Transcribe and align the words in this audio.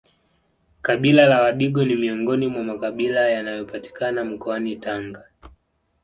Kabila 0.81 1.25
la 1.25 1.41
wadigo 1.41 1.85
ni 1.85 1.95
miongoni 1.95 2.47
mwa 2.47 2.63
makabila 2.63 3.29
yanayopatikana 3.29 4.25
mkoani 4.25 4.75
Tanga 4.75 5.27